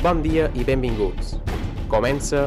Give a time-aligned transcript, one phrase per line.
[0.00, 1.34] Bon dia i benvinguts.
[1.92, 2.46] Comença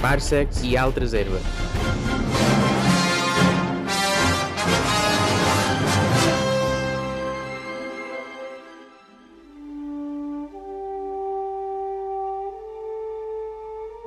[0.00, 1.44] Parsecs i altres herbes.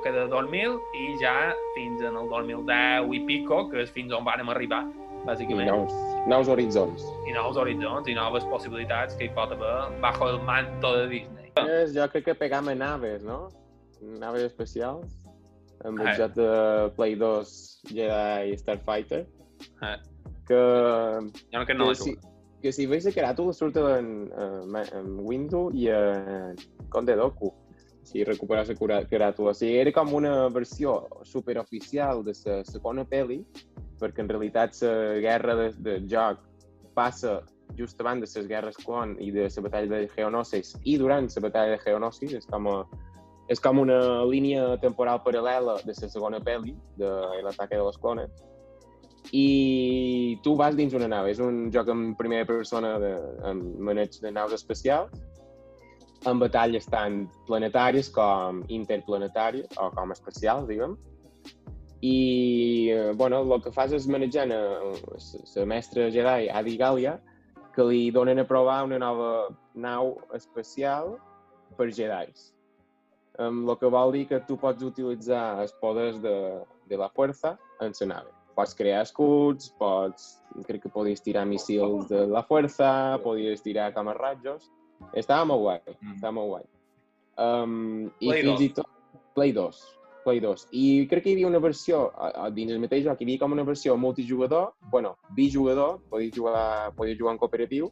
[0.02, 1.34] que de 2000 i ja
[1.74, 5.70] fins en el 2010 i pico, que és fins on vàrem arribar, I bàsicament.
[5.70, 5.94] nous,
[6.30, 7.06] nous horitzons.
[7.26, 11.35] I nous horitzons i noves possibilitats que hi pot haver bajo el manto de Disney.
[11.94, 13.48] Jo crec que pegam a naves, no?
[14.20, 15.12] Naves especials.
[15.84, 16.14] Amb el Ah.
[16.16, 19.26] joc de Play 2 Jedi Starfighter.
[19.80, 19.96] Ah.
[20.46, 20.54] Que,
[21.52, 22.16] Jo no que no que, si,
[22.62, 26.56] que si veus la caràtula surt en, en, en Windows i en
[26.88, 27.52] Conde Doku.
[28.06, 29.50] Si recuperes la caràtula.
[29.50, 33.40] O sigui, era com una versió superoficial de la segona pel·li,
[33.98, 36.38] perquè en realitat la guerra de, de joc
[36.94, 37.42] passa
[37.78, 41.42] just abans de les guerres clon i de la batalla de Geonosis i durant la
[41.48, 42.34] batalla de Geonosis.
[42.40, 42.82] És com, a,
[43.48, 47.12] és com una línia temporal paral·lela de la segona pel·li, de
[47.44, 48.44] l'ataque de les clones.
[49.34, 51.26] I tu vas dins una nau.
[51.26, 53.14] És un joc en primera persona de,
[53.48, 55.10] amb maneig de naus espacials,
[56.26, 60.96] amb batalles tant planetàries com interplanetàries, o com espacials, diguem.
[62.02, 67.16] I, eh, bueno, el que fas és manejant la mestra Jedi Adi Galia,
[67.76, 71.16] que li donen a provar una nova nau espacial
[71.76, 72.52] per Jedis.
[73.38, 76.32] Um, el que vol dir que tu pots utilitzar els poders de,
[76.88, 78.32] de la força en la nave.
[78.56, 80.38] Pots crear escuts, pots...
[80.64, 84.70] Crec que podies tirar missils de la força, podies tirar camarratjos.
[85.12, 86.14] Estava molt guai, Mm.
[86.16, 86.64] estava molt guai.
[87.36, 88.64] Um, I Play fins 2.
[88.64, 88.88] i tot...
[89.36, 89.82] Play 2.
[90.26, 90.66] Play 2.
[90.74, 93.38] I crec que hi havia una versió, a- a- dins el mateix joc, hi havia
[93.44, 97.90] com una versió multijugador, bueno, bijugador, podies jugar, podies jugar en cooperatiu,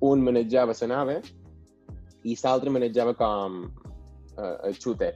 [0.00, 1.20] un manejava la nave
[2.24, 3.62] i l'altre manejava com
[4.38, 5.12] uh, el shooter,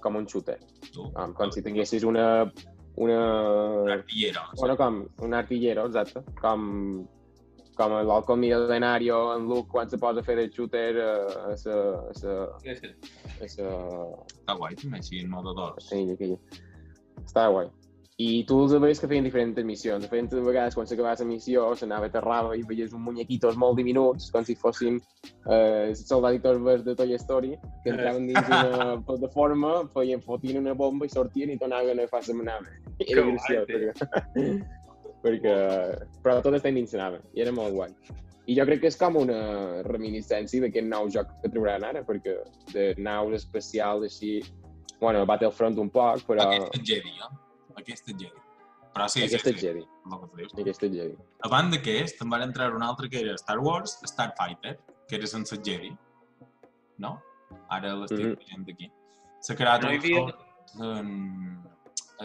[0.00, 0.58] com un shooter,
[0.92, 2.50] Tu, com, com si tinguessis una,
[2.96, 3.18] una,
[3.92, 4.40] artillero.
[4.60, 7.06] bueno, com un artillero, exacte, com,
[7.74, 11.56] com l'Alcon Milenario en Luke quan se posa a fer de shooter eh, a a
[12.14, 12.86] Sí, sí.
[13.23, 13.70] a sa,
[14.26, 15.88] Està guai, també, així, en modo a d'ors.
[15.88, 16.38] sa illa aquella.
[17.24, 17.72] Estava guai.
[18.22, 20.04] I tu els veies que feien diferents missions.
[20.04, 24.28] Diferents vegades, quan s'acabava la missió, s'anava a aterrava i veies uns muñequitos molt diminuts,
[24.30, 25.00] com si fossin
[25.50, 30.76] eh, els soldaditos verds de Toy Story, que entraven dins una plataforma, feien, fotien una
[30.78, 32.70] bomba i sortien i tornaven a fer la.
[33.00, 34.52] Que Era graciós, perquè,
[35.24, 35.56] perquè...
[36.22, 37.90] Però tot està dins la nave, i era molt guai.
[38.46, 42.34] I jo crec que és com una reminiscència d'aquest nou joc que trauran ara, perquè
[42.74, 44.42] de naus espacials així...
[45.00, 46.44] Bueno, Battlefront un poc, però...
[46.48, 47.30] Aquest és Jedi, eh?
[47.80, 48.40] Aquest és Jedi.
[48.94, 49.66] Però sí, Aquesta sí, és sí.
[49.66, 49.82] Jedi.
[50.62, 51.16] Aquesta és Jedi.
[51.48, 54.76] Abans d'aquest, en van entrar un altre que era Star Wars, Starfighter,
[55.08, 55.90] que era sense Jedi.
[57.02, 57.16] No?
[57.74, 58.36] Ara l'estic Mhm.
[58.44, 58.90] veient aquí.
[59.40, 60.34] S'ha creat No un havia-
[60.80, 61.62] en...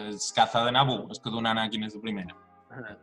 [0.06, 2.36] Es caza de Naboo, és que d'una Anakin és la primera.
[2.70, 2.94] Ah.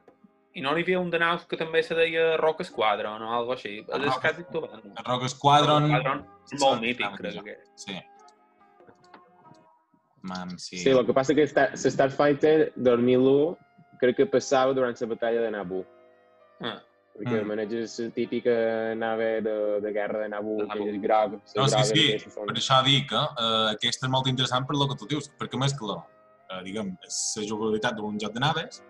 [0.58, 3.56] I no hi havia un de naus que també se deia Rock Squadron o alguna
[3.56, 3.86] cosa així.
[3.92, 4.86] Ah, És Rock- tu abans.
[4.90, 5.86] El Rogue Squadron...
[5.92, 7.68] Squadron és molt mític, crec que és.
[7.84, 7.98] Sí.
[10.22, 10.78] Mam, sí.
[10.82, 13.58] Sí, el que passa que Star, Starfighter 2001
[14.02, 15.86] crec que passava durant la batalla de Naboo.
[16.62, 16.80] Ah.
[17.18, 17.48] Perquè Mm.
[17.50, 18.52] maneges la típica
[18.96, 21.32] nave de, de guerra de Naboo, De que és groc.
[21.56, 24.88] No, sí, sí, són- per això dic que uh, aquesta és molt interessant per lo
[24.88, 28.84] que tu dius, perquè mescla, uh, diguem, la jugabilitat d'un joc de naves,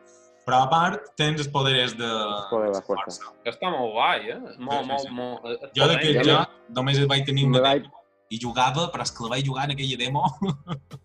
[0.47, 2.08] però a part tens els poders de
[2.50, 3.28] poder de força.
[3.44, 4.38] Que està molt guai, eh?
[4.63, 5.09] Molt, Sí, sí, molt, sí.
[5.19, 5.40] molt...
[5.52, 6.47] eh, Jo d'aquest Ja joc
[6.78, 8.00] només el vaig tenir una vaig- demo
[8.31, 10.24] i jugava, però és que la vaig jugar en aquella demo.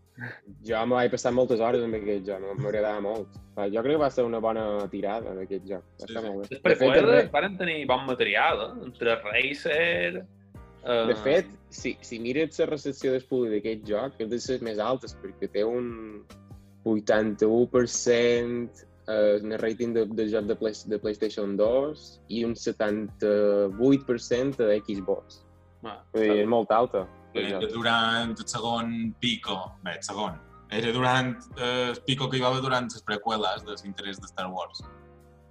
[0.63, 3.27] Jo me vaig passar moltes hores amb aquest joc, m'agradava molt.
[3.57, 5.83] Va, Jo crec que va ser una bona tirada d'aquest joc.
[5.99, 6.23] Va Sí, sí.
[6.29, 6.45] molt bé.
[6.53, 6.85] Les De
[7.33, 8.85] fet, tenir bon material, eh?
[8.87, 10.23] Entre Racer...
[10.85, 14.63] Eh, De fet, si, si mires la recepció del públic d'aquest joc, és de les
[14.63, 16.23] més altes, perquè té un
[16.85, 22.55] 81% eh, en el rating de, de joc de, Play, de PlayStation 2 i un
[22.55, 25.45] 78% de Xbox.
[25.85, 27.09] ah, Vull dir, és molt alta.
[27.35, 30.39] Era durant el segon pico, bé, el segon,
[30.73, 34.27] era durant eh, el pico que hi va haver durant les preqüeles de l'interès de
[34.31, 34.83] Star Wars.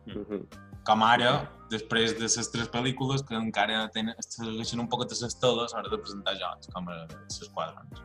[0.06, 0.46] Mhm.
[0.88, 1.32] Com ara,
[1.70, 5.76] després de les tres pel·lícules que encara tenen, segueixen un poc de les totes a
[5.78, 8.02] l'hora de presentar jocs, com les quadrons.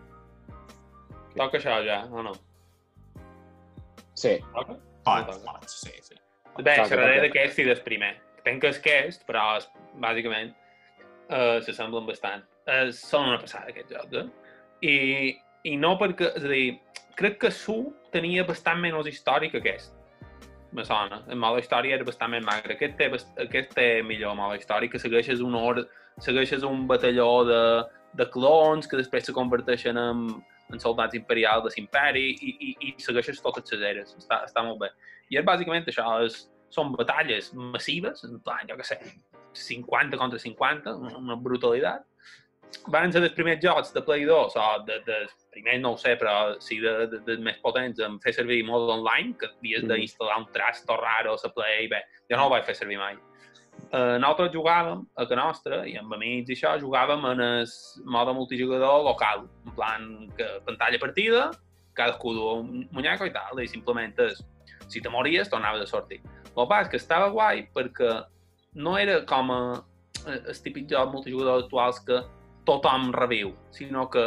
[1.36, 2.32] Toca això ja, o no?
[4.16, 4.76] Sí, Toca?
[4.76, 5.38] Pot, toca.
[5.46, 6.20] pot, sí, sí.
[6.58, 8.14] Bé, xerraré d'aquest i del primer.
[8.46, 9.66] Tenc que és aquest, però és,
[10.02, 10.52] bàsicament
[11.28, 12.44] eh, s'assemblen bastant.
[12.66, 14.54] Eh, són una passada, aquests jocs, eh?
[14.86, 14.96] I,
[15.72, 16.32] I no perquè...
[16.38, 16.78] És a dir,
[17.18, 17.78] crec que Su
[18.14, 19.94] tenia bastant menys història que aquest.
[20.76, 21.22] Me sona.
[21.30, 22.74] El modo història era bastant més magre.
[22.76, 23.10] Aquest té,
[23.42, 25.86] aquest té millor modo història, que segueixes un or...
[26.24, 27.62] segueixes un batalló de,
[28.16, 30.26] de clons que després se converteixen en,
[30.72, 34.16] en soldats imperials de l'imperi i, i, i segueixes totes les eres.
[34.18, 34.90] Està, està molt bé.
[35.30, 38.98] I és bàsicament això, és, són batalles massives, en plan, jo què sé,
[39.56, 42.04] 50 contra 50, una, brutalitat.
[42.90, 45.20] Van ser els primers jocs de Play 2, o de, de
[45.54, 48.90] primer no ho sé, però sí de, de, de més potents, en fer servir mode
[48.98, 49.94] online, que havies Mm.
[49.94, 53.14] d'instal·lar un trasto raro a la Play, bé, jo no ho vaig fer servir mai.
[53.14, 53.35] Uh,
[53.92, 57.66] nosaltres jugàvem a que nostra, i amb amics i això, jugàvem en el
[58.04, 61.50] mode multijugador local, en plan que pantalla partida,
[61.96, 64.42] cadascú du un muñeco i tal, i simplement és,
[64.88, 66.20] si te mories, tornaves a sortir.
[66.56, 68.24] El que que estava guai perquè
[68.74, 69.82] no era com a,
[70.26, 72.22] eh, els típics jocs multijugadors actuals que
[72.64, 74.26] tothom reviu, sinó que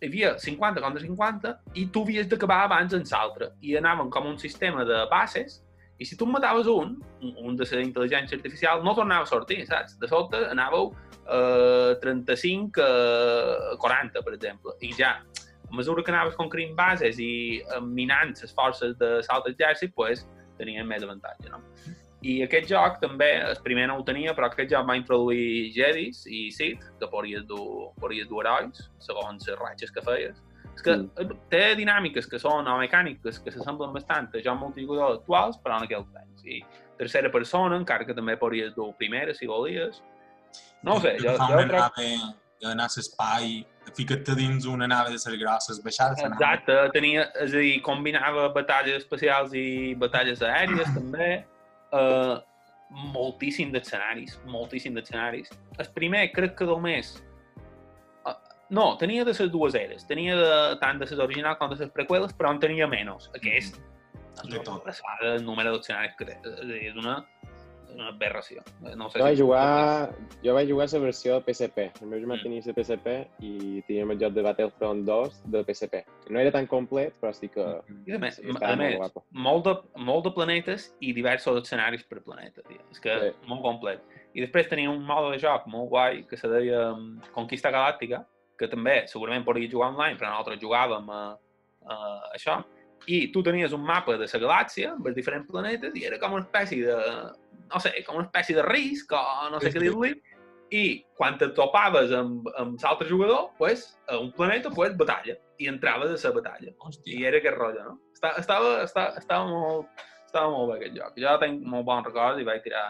[0.00, 3.50] hi havia 50 contra 50 i tu havies d'acabar abans en l'altre.
[3.60, 5.60] I anaven com un sistema de bases
[6.00, 6.96] i si tu mataves un-
[7.44, 9.98] un de la intel·ligència artificial, no tornava a sortir, saps?
[10.00, 10.94] De sobte anàveu
[11.28, 14.72] eh, 35 a 40, per exemple.
[14.80, 15.18] I ja,
[15.70, 20.24] a mesura que anaves conquerint bases i eh, minant les forces de l'altre exèrcit, pues,
[20.58, 21.60] tenien més avantatge, no?
[22.22, 26.26] I aquest joc també, el primer no ho tenia, però aquest joc va introduir Jedis
[26.28, 30.36] i Sith, que podries dur, podries dur herois, segons les ratxes que feies.
[30.80, 31.38] És que Mm.
[31.52, 35.84] té dinàmiques que són o mecàniques que s'assemblen bastant a jocs multijugadors actuals, però en
[35.84, 36.44] aquell temps.
[36.44, 36.62] I
[36.98, 40.00] tercera persona, encara que també podries dur primera, si volies.
[40.82, 41.72] No sé, jo, jo crec...
[41.72, 42.34] nave,
[42.64, 43.64] anar a l'espai,
[43.96, 46.40] fica't-te dins una nave de ser grosses, baixar de la nave.
[46.40, 51.44] Exacte, tenia, és a dir, combinava batalles espacials i batalles aèries també.
[51.92, 52.40] Uh,
[53.12, 55.50] moltíssim d'escenaris, moltíssim d'escenaris.
[55.78, 57.18] El primer crec que només...
[58.70, 60.06] No, tenia de les dues eres.
[60.06, 63.28] Tenia de, tant de les originals com de les preqüeles, però en tenia menys.
[63.34, 64.84] Aquest és De una tot.
[64.84, 66.38] passada el número d'escenaris que té.
[66.44, 67.16] És dir, és una,
[67.92, 68.62] una aberració.
[68.96, 70.14] No sé Jo vaig si- jugar,
[70.44, 71.90] jo vaig jugar la versió de PSP.
[72.00, 72.42] El meu germà Mm.
[72.44, 76.04] tenia la PSP i teníem el joc de Battlefront 2 de PSP.
[76.30, 77.60] No era tan complet, però sí que
[78.06, 79.24] I a més, sí, a molt més guapo.
[79.32, 82.78] molt, de, molt de planetes i diversos escenaris per planeta, tio.
[82.92, 83.36] És que Sí.
[83.48, 84.00] molt complet.
[84.32, 88.24] I després tenia un mode de joc molt guai que se deia um, Conquista Galàctica,
[88.60, 91.22] que també segurament podria jugar online, però nosaltres jugàvem a,
[91.88, 92.00] a
[92.36, 92.60] això.
[93.08, 96.36] I tu tenies un mapa de la galàxia amb els diferents planetes i era com
[96.36, 96.98] una espècie de,
[97.70, 99.22] no sé, com una espècie de risc o
[99.52, 100.12] no sé Sí, què dir-li.
[100.70, 100.82] I
[101.18, 105.34] quan te topaves amb, amb l'altre jugador, pues, a un planeta, pues, batalla.
[105.58, 106.74] I entraves a la batalla.
[106.78, 107.16] Hòstia.
[107.16, 107.96] I era aquest rotllo, no?
[108.14, 111.18] Estava, estava, estava, estava, molt, estava molt bé aquest joc.
[111.24, 112.84] Jo tinc molt bons records i vaig tirar...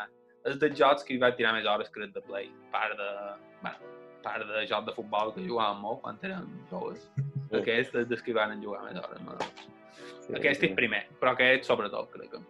[0.49, 2.53] És dels jocs que hi vaig tirar més hores el de Play.
[2.75, 3.09] Part de...
[3.65, 7.07] Bueno, part de joc de futbol que jugàvem molt quan érem joves.
[7.17, 7.57] Sí.
[7.61, 9.23] Aquest és dels que van jugar més hores.
[9.27, 9.37] No?
[10.27, 10.71] Sí, Aquest sí.
[10.71, 12.43] és primer, però aquest sobretot, crec que.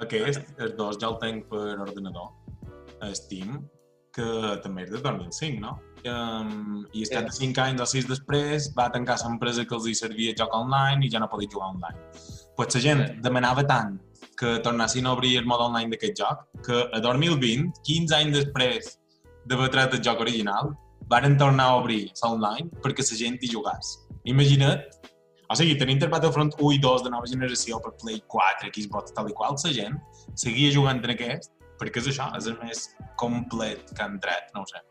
[0.00, 2.30] Aquest, els dos ja el tenc per ordenador,
[3.16, 3.58] Steam,
[4.14, 4.26] que
[4.64, 5.74] també és de 2005, no?
[6.00, 9.94] Um, I estat de 5 anys o 6 després va tancar l'empresa que els hi
[9.98, 11.98] servia joc online i ja no podia jugar online.
[12.56, 13.18] Pues la gent Sí.
[13.20, 13.98] demanava tant
[14.40, 18.98] que tornessin a obrir el mode online d'aquest joc que a 2020, 15 anys després
[19.48, 20.74] d'haver tret el joc original,
[21.10, 23.96] varen tornar a obrir l'online perquè la gent hi jugàs.
[24.24, 24.82] Imagina't
[25.50, 29.10] o sigui, tenint el Battlefront 1 i 2 de nova generació per Play 4, Xbox,
[29.16, 29.96] tal i qual, la gent
[30.38, 32.84] seguia jugant en aquest, perquè és això, és el més
[33.18, 34.84] complet que han tret, no ho sé.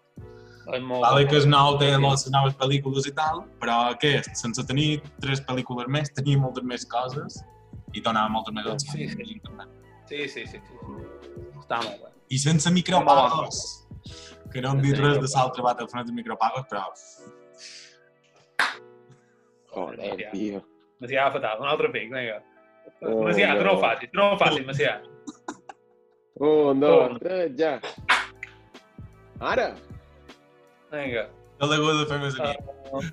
[0.70, 5.39] Vale que és nou, té les noves pel·lícules i tal, però aquest, sense tenir tres
[5.48, 7.39] pel·lícules més, tenia moltes més coses
[7.96, 9.15] i donava moltes més opcions.
[9.15, 9.39] Sí, sí.
[10.12, 10.60] Sí, sí, sí.
[10.60, 11.00] sí.
[11.56, 12.12] Està molt bé.
[12.36, 13.63] I sense micropagos,
[14.53, 16.88] que no hem dit res de l'altre Battlefront de micropagos, però
[19.70, 20.62] Joder, tio.
[21.00, 22.39] Macià fatal, un altre pic, vinga.
[23.06, 24.96] Oh, Macià, tu no ho facis, tu no ho facis, Macià.
[26.39, 27.20] Un, dos, Un.
[27.20, 27.75] tres, ja.
[29.39, 29.74] Ara!
[30.91, 31.27] Vinga.
[31.60, 32.53] no l'he hagut de fer més aquí.
[32.89, 33.03] Uh,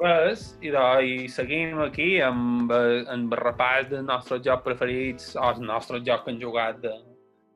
[0.00, 5.30] res, i, de, i seguim aquí amb, eh, amb el repàs dels nostres jocs preferits,
[5.36, 6.94] o els nostres jocs que han jugat de,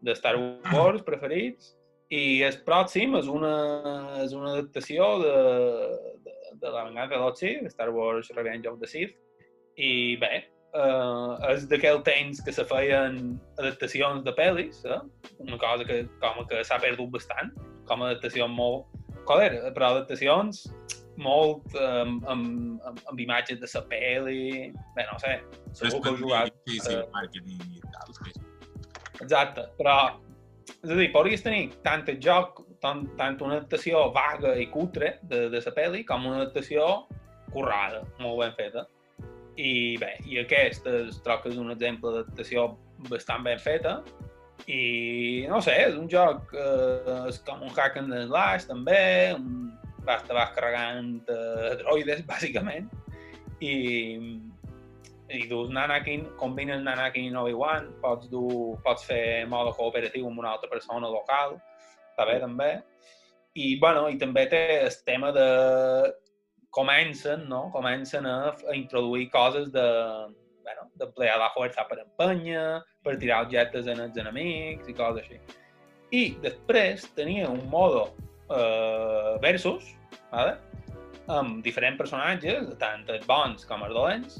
[0.04, 1.74] de Star Wars preferits,
[2.14, 3.54] i el pròxim és una,
[4.24, 5.32] és una adaptació de,
[6.24, 9.16] de, de la venganza de Star Wars Revenge of the Sith,
[9.76, 15.00] i bé, uh, és d'aquell temps que se feien adaptacions de pel·lis, eh?
[15.44, 17.52] una cosa que com que s'ha perdut bastant,
[17.88, 18.88] com a adaptació molt...
[19.28, 20.62] Joder, però adaptacions
[21.20, 24.44] molt um, amb, amb, amb imatges de la pel·li...
[24.96, 25.34] Bé, no sé,
[25.76, 26.56] segur que heu jugat...
[26.70, 28.32] Sí, sí, eh, marketing i tal, sí.
[29.20, 29.98] Exacte, però...
[30.68, 35.16] És a dir, podries tenir tant el joc, tant, tant una adaptació vaga i cutre
[35.30, 36.86] de, de la pel·li, com una adaptació
[37.52, 38.86] currada, molt ben feta.
[39.58, 42.68] I bé, i aquest es trobo que és un exemple d'adaptació
[43.10, 43.98] bastant ben feta,
[44.66, 49.00] i no sé, és un joc, eh, és com un hack and slash també,
[49.36, 49.68] un,
[50.08, 52.88] vas, te vas carregant uh, droides, bàsicament,
[53.60, 53.74] i,
[55.28, 60.54] i dus Nanakin, combines Nanakin i Obi-Wan, pots, dur, pots fer mode cooperatiu amb una
[60.56, 61.58] altra persona local,
[62.12, 62.70] està bé també,
[63.58, 65.48] i, bueno, i també té el tema de...
[66.70, 67.70] comencen, no?
[67.72, 69.84] Comencen a, a introduir coses de,
[70.62, 75.40] bueno, d'emplear la força per empènyer, per tirar objectes en els enemics i coses així.
[76.12, 78.04] I després tenia un modo
[78.52, 79.88] eh, versus,
[80.30, 80.58] vale?
[81.28, 84.38] amb diferents personatges, tant els bons com els dolents,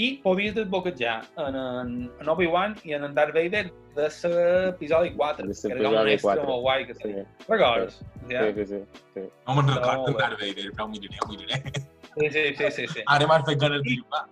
[0.00, 1.90] i podies desbloquejar en, en,
[2.22, 3.66] en Obi-Wan i en, en Darth Vader
[3.96, 7.26] de l'episodi 4, De que era un extra 4, molt guai que Sí, tenia.
[7.48, 7.98] Recordes?
[8.30, 8.44] Ja?
[8.46, 8.66] sí, sí.
[8.70, 8.80] sí,
[9.16, 9.24] sí.
[9.48, 10.18] No me'n recordo bé.
[10.22, 11.60] Darth Vader, però ho miraré, ho miraré.
[12.14, 13.04] Sí, sí, sí, sí, sí.
[13.06, 14.24] Ara m'has fet ganes de jugar.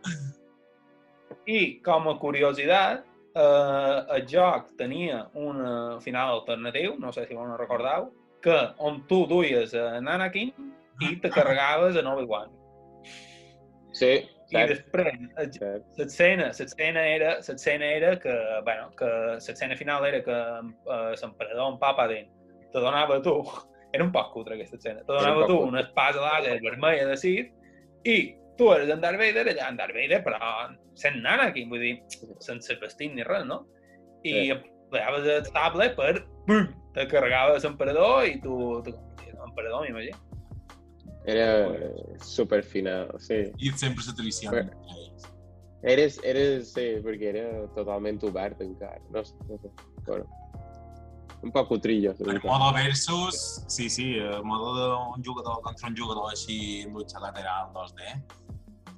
[1.48, 7.36] I com a curiositat, eh, el joc tenia un eh, final alternatiu, no sé si
[7.36, 8.08] ho recordeu,
[8.42, 10.52] que on tu duies en Anakin
[11.02, 12.50] i te carregaves en Obi-Wan.
[13.92, 15.84] Sí, I després, el- cert.
[15.98, 21.78] l'escena, l'escena era, l'escena era que, bueno, que l'escena final era que eh, l'emperador en
[21.78, 22.30] Papadin
[22.72, 23.34] te donava tu,
[23.92, 27.06] era un poc cutre aquesta escena, te un donava poc tu una espasa làser vermella
[27.10, 27.52] de Sith
[28.08, 28.16] i
[28.56, 30.38] tu eres en Darth Vader, allà en Darth Vader, però
[30.98, 31.92] sent Anakin, vull dir,
[32.42, 33.66] sense vestit ni res, no?
[34.24, 34.50] I Sí.
[34.50, 38.90] empleaves el sable per, pum, te carregaves l'emperador i tu, tu
[39.36, 40.16] l'emperador, m'imagino.
[41.24, 41.78] Era
[42.22, 43.42] super final, sí.
[43.58, 44.50] I sempre se.
[44.50, 44.70] Bé.
[45.82, 48.98] Eres, eres, sí, perquè era totalment obert encara.
[49.14, 49.70] No sé, no sé.
[50.06, 50.24] Bueno,
[51.42, 52.50] un poc cutrillo, El veritat.
[52.50, 57.70] modo versus, sí, sí, el modo d'un jugador contra un jugador així en lucha lateral
[57.74, 58.16] 2D,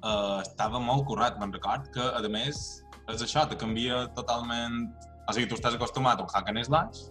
[0.01, 4.87] uh, estava molt currat, me'n record, que a més és això, te canvia totalment...
[5.29, 7.05] O sigui, tu estàs acostumat a un hack and slash,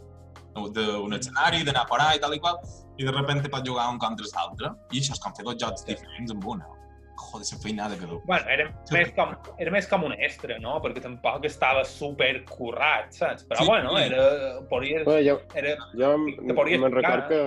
[0.55, 2.59] d'un escenari, d'anar por ahí i tal i qual,
[2.99, 5.85] i de repente pots jugar un contra l'altre, i això és com fer dos jocs
[5.87, 6.67] diferents amb una.
[7.21, 8.19] Joder, la feinada que du.
[8.25, 10.79] Bueno, era més, com, era més com un extra, no?
[10.81, 13.45] Perquè tampoc estava super currat, saps?
[13.47, 14.05] Però Sí, bueno, sí.
[14.09, 14.25] era...
[14.71, 17.43] Podies, Bueno, jo, era jo Te me'n record que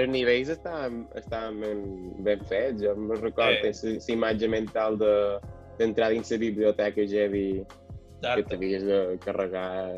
[0.00, 1.84] els nivells estaven, estaven ben,
[2.24, 2.80] ben fets.
[2.82, 3.74] Jo me'n record Sí.
[3.74, 3.94] sí.
[4.08, 5.12] la imatge mental de
[5.78, 7.76] d'entrar dins la biblioteca Jedi que
[8.20, 8.42] Exacte.
[8.50, 9.92] t'havies de carregar...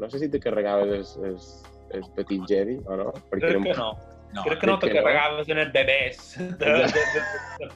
[0.00, 1.36] No sé si te carregaves el, el,
[2.00, 3.92] el petit Jedi o no, perquè Crec que no.
[4.32, 5.02] No, Crec que no te que no.
[5.02, 6.20] carregaves en els bebès.
[6.38, 7.22] De, de, de,
[7.60, 7.70] de,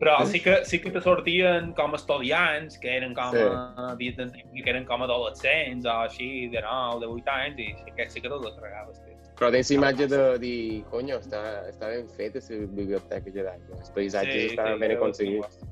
[0.00, 4.10] però sí que, sí que te sortien com estudiants, que eren com, Sí.
[4.18, 4.62] sí.
[4.62, 8.20] que eren com adolescents o així, de 9, de 8 anys, i sí que, sí
[8.20, 8.98] que te les carregaves.
[9.04, 9.14] Tio.
[9.38, 11.40] Però tens imatge de dir, conyo, està,
[11.70, 13.54] està ben feta la biblioteca Jedi.
[13.78, 15.56] Els paisatges estaven ben que- aconseguits.
[15.62, 15.66] Sí,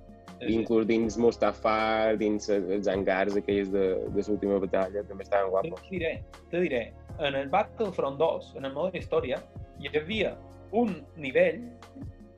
[0.51, 3.85] Inclús dins Mustafar, dins els hangars aquells de,
[4.15, 5.83] de l'última batalla, també estaven guapos.
[5.85, 6.13] Te diré,
[6.51, 6.83] te diré,
[7.19, 9.39] en el Battlefront 2, en el modo història,
[9.79, 10.33] hi havia
[10.73, 11.61] un nivell,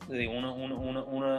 [0.05, 1.37] és a dir, una, una, una, una,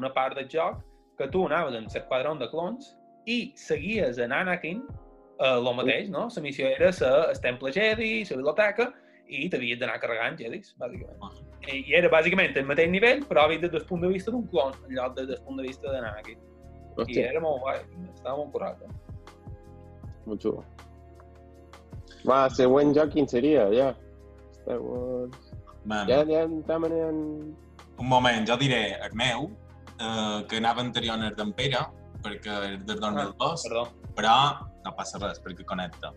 [0.00, 0.80] una part del joc,
[1.20, 2.94] que tu anaves en l'esquadron de clons
[3.28, 6.28] i seguies en Anakin eh, el mateix, no?
[6.34, 8.90] La missió era ser el temple Jedi, la biblioteca,
[9.30, 11.49] i t'havies d'anar carregant Jedis, bàsicament.
[11.68, 14.46] I, I era bàsicament el mateix nivell, però vist des del punt de vista d'un
[14.48, 16.38] clon, en lloc des del punt de vista d'Anakin.
[16.40, 17.80] I Hòstia, era molt guai,
[18.14, 18.80] estava molt curat.
[18.84, 18.92] Eh?
[20.26, 20.64] molt xulo.
[22.28, 23.92] Va, següent joc quin seria, ja?
[24.60, 25.46] Star Wars...
[25.88, 27.20] Man, Ja, ja estem en...
[28.00, 29.46] un moment, jo diré el meu,
[29.96, 31.80] eh, que anava anterior al d'en Pere,
[32.20, 33.86] perquè és del 2002, Perdó.
[34.16, 34.34] però
[34.84, 36.12] no passa res, perquè connecta.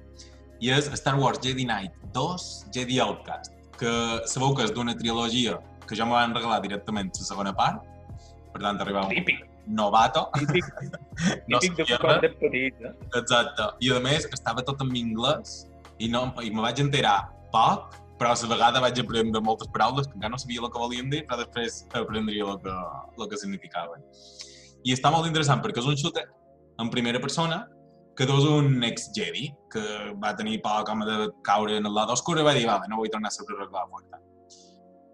[0.59, 3.93] I és Star Wars Jedi Knight 2 Jedi Outcast, que
[4.29, 7.81] sabeu que és d'una trilogia que jo me van regalar directament la segona part,
[8.53, 10.65] per tant arribava un Típic, novato, típic,
[11.51, 12.93] no típic de quan de petit, eh?
[13.19, 13.67] exacte.
[13.81, 15.63] I a més estava tot en anglès
[15.99, 17.17] i, no, i me vaig enterar
[17.53, 20.79] poc, però a la vegada vaig aprendre moltes paraules que encara no sabia el que
[20.79, 22.75] volien dir, però després aprendria el que,
[23.19, 24.03] el que significaven.
[24.83, 26.27] I està molt interessant perquè és un shooter
[26.79, 27.63] en primera persona
[28.17, 29.83] que és un ex-Jedi que
[30.21, 33.01] va tenir por com de caure en el lado oscur i va dir, vale, no
[33.01, 34.21] vull tornar a ser arreglar fuerte.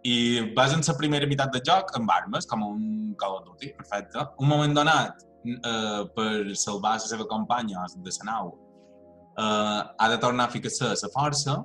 [0.03, 3.73] I vas en la primera meitat del joc amb armes, com un Call of Duty,
[3.77, 4.25] perfecte.
[4.39, 8.53] Un moment donat, eh, per salvar la seva companya de la nau,
[9.37, 11.57] eh, ha de tornar a ficar-se a la força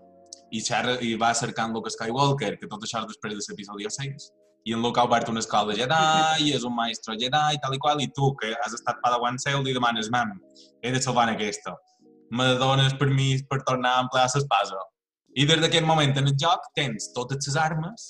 [0.51, 4.31] i, xerra, i va cercant Luke Skywalker, que tot això és després de l'episodi 6.
[4.67, 7.79] I en Luke ha obert una escola Jedi, i és un maestro Jedi, tal i
[7.79, 10.39] qual, i tu, que has estat padawan seu, li demanes, mam,
[10.83, 11.75] he de salvar aquesta.
[12.31, 14.81] Me dones permís per tornar a emplear l'espasa.
[15.35, 18.05] I des d'aquest moment en el joc tens totes les armes,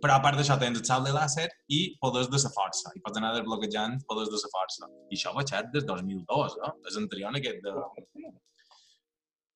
[0.00, 2.92] però a part d'això tens el salt de làser i poders de la força.
[2.96, 4.88] I pots anar desbloquejant poders de la força.
[5.10, 6.72] I això va ser des 2002, eh?
[6.88, 7.74] És anterior a aquest de...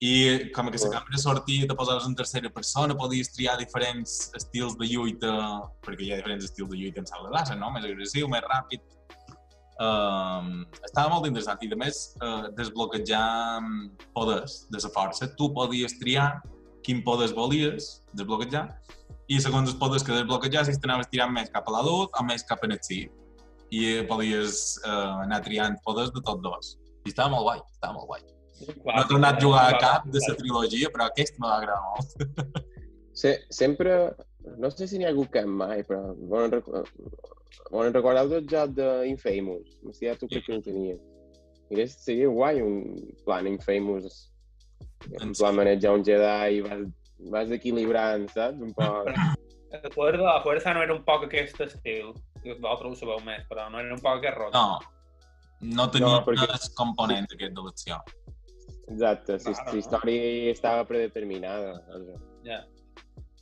[0.04, 0.14] I
[0.52, 4.88] com que la càmera sortia, te posaves en tercera persona, podies triar diferents estils de
[4.90, 5.32] lluita,
[5.86, 7.70] perquè hi ha diferents estils de lluita en sala de láser, no?
[7.72, 8.82] Més agressiu, més ràpid.
[9.74, 13.26] Um, estava molt interessant i, a més, uh, desbloquejar
[13.58, 15.30] mm, poders de la força.
[15.38, 16.28] Tu podies triar
[16.86, 18.68] quin poders volies desbloquejar
[19.32, 22.44] i segons els poders que desbloquejasis t'anaves tirant més cap a la luz o més
[22.46, 23.06] cap a el sí.
[23.74, 26.74] I eh, podies uh, anar triant poders de tots dos.
[27.04, 28.22] I estava molt guai, estava molt guai.
[28.84, 32.62] No he tornat a jugar a cap de la trilogia, però aquest m'ha agradat molt.
[33.20, 34.12] Se, sempre,
[34.58, 36.54] no sé si n'hi ha hagut cap mai, però bon,
[37.70, 39.78] bon recordeu del joc d'Infamous?
[39.82, 41.00] No sé, ja tu crec que ho tenies.
[41.70, 42.76] Mira, seria guai un
[43.24, 44.30] plan Infamous,
[45.10, 46.84] en En plan manejar un Jedi i vas,
[47.32, 48.60] vas equilibrant, saps?
[48.60, 49.08] Un poc...
[49.74, 52.12] La fuerza, la fuerza no era un poc aquest estil.
[52.44, 54.60] Vosaltres ho sabeu més, però no era un poc aquest rotllo.
[54.60, 56.60] No, no tenia No, perquè- perquè...
[56.68, 57.98] el component aquest de l'acció.
[58.92, 59.78] Exacte, la Claro, la no?
[59.80, 61.72] història estava predeterminada.
[61.88, 62.22] doncs.
[62.46, 62.60] Ja.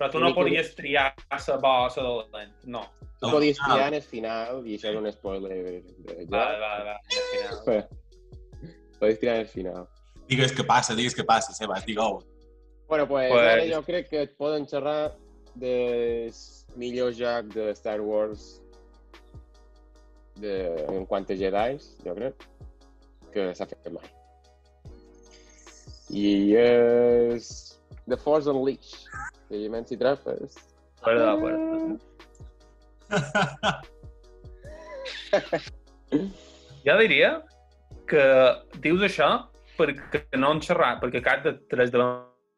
[0.03, 2.53] Però tu no que- podies triar la bo o la dolent.
[2.65, 2.83] No.
[3.21, 6.31] Tu No, podies triar en el final, i això és un spoiler de Vale, joc,
[6.31, 6.91] vale, vale.
[6.91, 7.61] Al final.
[7.67, 9.87] però podies triar en el final.
[10.27, 12.23] Digues què passa, digues què passa, Sebas, digue-ho.
[12.89, 15.13] Bueno, pues, Pues- ara jo crec que et poden xerrar
[15.55, 16.33] del
[16.77, 18.61] millor joc de Star Wars
[20.41, 20.57] de,
[20.89, 22.47] en quant a Jedi, jo crec,
[23.33, 24.09] que s'ha fet mai.
[26.11, 27.79] I és
[28.09, 29.07] The Force Unleashed,
[29.53, 30.57] de i Trapes.
[31.03, 32.01] Fuera de la puerta.
[36.85, 37.43] Jo diria
[38.09, 38.25] que
[38.85, 39.29] dius això
[39.79, 42.09] perquè no han xerrat, perquè cap de tres de la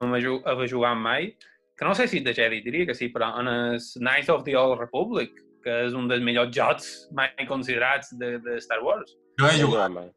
[0.02, 1.30] major haver jugat mai,
[1.78, 4.56] que no sé si de Jedi diria que sí, però en el Knights of the
[4.58, 5.30] Old Republic,
[5.64, 9.14] que és un dels millors jocs mai considerats de, de Star Wars.
[9.40, 10.10] Jo he jugat, mai.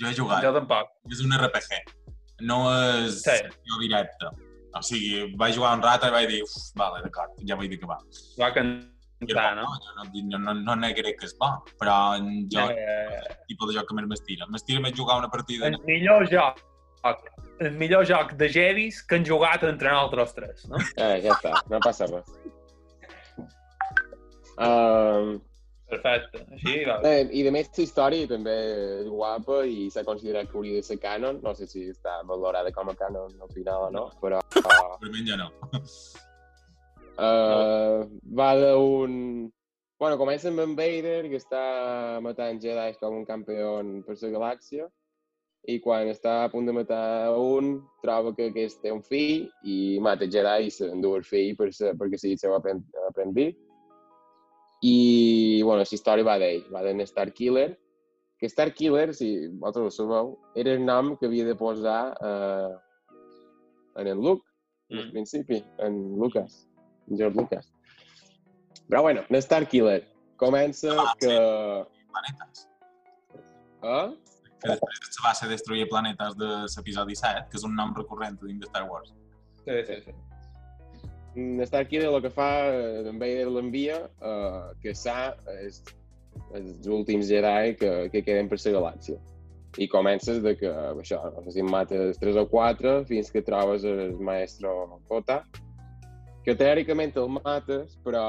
[0.00, 0.42] jo he jugat.
[0.42, 0.90] Jo tampoc.
[1.12, 1.82] És un RPG.
[2.42, 3.36] No és Sí.
[3.68, 4.32] jo directe.
[4.74, 7.78] O sigui, vaig jugar un rato i vaig dir, uf, vale, d'acord, ja vaig dir
[7.82, 7.98] que va.
[8.40, 9.68] Va cantar, no?
[9.78, 11.96] jo no, no, no, no negaré que és bo, però
[12.52, 14.50] jo, Eh, el tipus de joc que més m'estira.
[14.50, 15.70] M'estira més jugar una partida...
[15.70, 16.62] el millor joc
[17.60, 20.80] el millor joc de Jedis que han jugat entre nosaltres tres, no?
[20.96, 22.34] Eh, ja està, no passa res.
[24.54, 25.40] Um,
[25.94, 26.42] Perfecte.
[26.56, 26.98] Així, va.
[27.08, 28.54] eh, I de més, la història també
[29.00, 31.40] és guapa i s'ha considerat que hauria de ser canon.
[31.44, 34.64] No sé si està valorada com a canon al final o no, però uh,
[35.02, 35.50] Realment ja no.
[37.18, 38.04] uh,
[38.40, 39.14] va d'un...
[40.02, 41.62] Bueno, comença amb en Vader, que està
[42.20, 44.88] matant Jedi com un campió per la galàxia,
[45.70, 49.76] i quan està a punt de matar un, troba que aquest té un fill i
[50.04, 53.54] mata Jedi i s'endú el fill per ser, perquè sigui el seu apren aprendiz.
[54.84, 57.70] I, bueno, la història va d'ell, va d'en Starkiller,
[58.38, 62.74] que Starkiller, si vosaltres ho sabeu, era el nom que havia de posar eh,
[64.02, 64.44] en en Luke,
[64.90, 65.12] al Mm.
[65.12, 66.68] principi, en Lucas,
[67.08, 67.70] en George Lucas.
[68.88, 70.02] Però bueno, en Starkiller
[70.36, 71.26] comença Ah, sí.
[71.26, 71.86] que...
[72.12, 72.68] Planetes.
[73.82, 74.12] Eh?
[74.60, 78.36] Que després se va ser destruir planetes de l'episodi 7, que és un nom recurrent
[78.42, 79.14] dins de Star Wars.
[79.64, 80.12] Sí, sí, sí.
[81.34, 84.34] En Starkiller el que fa, eh, en Vader l'envia a
[84.84, 85.82] caçar els,
[86.54, 89.18] els últims Jedi que, que queden per la galàxia.
[89.74, 93.82] I comences de que, això, no sé si mates 3 o 4 fins que trobes
[93.82, 95.42] el maestro Kota,
[96.44, 98.24] que teòricament el mates, però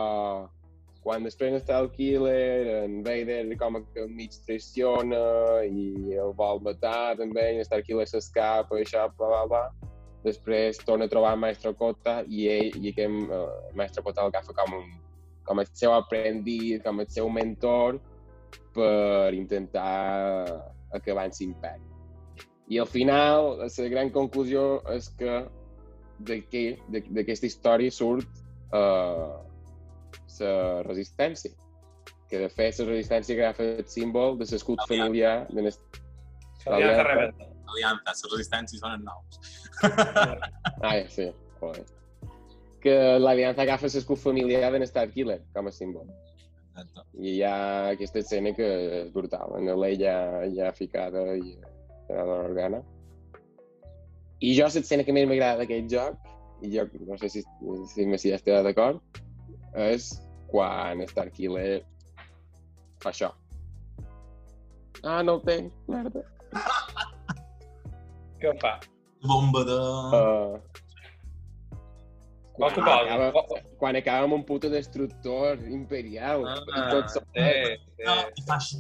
[1.06, 5.20] quan després està el killer, en Vader com que mig traiciona
[5.68, 9.92] i el vol matar també, i en Starkiller s'escapa, i això, bla, bla, bla.
[10.26, 13.42] Després torna a trobar el Maestro Kota i ell, i aquest uh,
[13.78, 14.88] Maestro Kota el agafa com, un,
[15.46, 18.00] com el seu aprendiz, com el seu mentor,
[18.74, 20.46] per intentar
[20.96, 21.86] acabar en l'imperi.
[22.74, 25.44] I al final, la gran conclusió és que
[26.26, 28.42] d'aquesta història surt
[28.74, 29.38] uh,
[30.40, 30.56] la
[30.88, 31.54] resistència.
[32.26, 35.78] Que de fet la resistència agafa el símbol de l'escut familiar de les...
[36.66, 39.40] Aliança Les resistències són els nous.
[40.82, 41.86] Ah, sí, joder.
[42.84, 46.10] Que l'Aliança agafa l'escut familiar de Starkiller com a símbol.
[46.76, 47.06] Exacte.
[47.24, 47.56] I hi ha
[47.94, 48.68] aquesta escena que
[49.00, 50.16] és brutal, en l'ella
[50.54, 51.56] ja ficada i
[52.12, 52.82] a l'organa.
[54.44, 57.44] I jo l'escena que més m'agrada d'aquest joc, i jo no sé si,
[57.94, 59.02] si Messi ja estarà d'acord,
[59.88, 60.12] és
[60.52, 61.82] quan Starkiller
[63.04, 63.32] fa això.
[65.04, 66.26] Ah, no el tenc, merda.
[68.46, 68.76] Què fa?
[69.26, 69.76] Bomba de...
[70.14, 70.60] Uh,
[72.56, 72.84] quan, posi?
[72.86, 78.44] acaba, Vol- quan acaba amb un puto destructor imperial, Ah, i tot sí, solet, sí.
[78.46, 78.78] Fa així.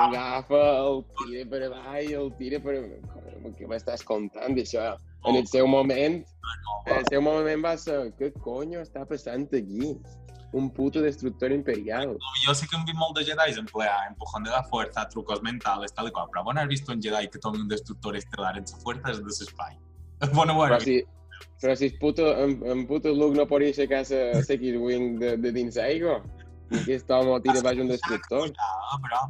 [0.00, 2.78] agafa, el tira per avall, el tira per...
[3.58, 4.88] què m'estàs contant d'això?
[5.28, 6.16] En el seu moment,
[6.86, 9.92] en el seu moment va ser, què coño està passant aquí?
[10.52, 12.16] Un puto destructor imperial.
[12.46, 15.42] Yo sí que he visto molt de Jedi en ple, empujón de la fuerza, trucos
[15.42, 16.28] mentales, tal y cual.
[16.30, 19.22] Però bueno, has visto un Jedi que tome un destructor estelar en su fuerza de
[19.22, 19.76] l'espai.
[20.32, 21.04] Bueno, Però bueno, si,
[21.60, 25.52] però si el puto, en, en puto Luke no podia aixecar la X-Wing de, de
[25.52, 26.22] dins aigua,
[26.70, 28.50] i aquest home tira baix un destructor.
[28.92, 29.20] ah, però...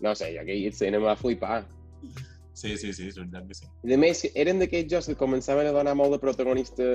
[0.00, 1.64] No sé, jo aquella escena em va flipar.
[2.58, 3.66] Sí, sí, sí, és veritat que sí.
[3.86, 6.88] I a més, eren d'aquells jocs que començaven a donar molt de protagonista,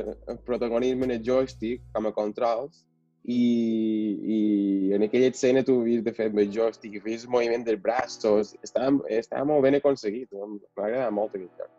[0.47, 2.82] protagonisme en el joystick, com a controls,
[3.23, 3.38] i,
[4.36, 4.39] i
[4.97, 8.52] en aquella escena tu havies de fer el joystick i feies el moviment dels braços.
[8.67, 11.71] Estava, estava molt ben aconseguit, m'ha agradat molt aquest joc.